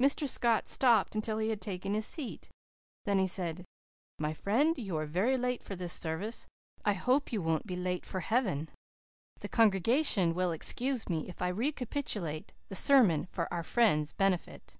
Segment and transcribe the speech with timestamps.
[0.00, 0.28] Mr.
[0.28, 2.48] Scott stopped until he had taken his seat.
[3.04, 3.64] Then he said,
[4.18, 6.48] 'My friend, you are very late for this service.
[6.84, 8.68] I hope you won't be late for heaven.
[9.38, 14.76] The congregation will excuse me if I recapitulate the sermon for our friend's benefit.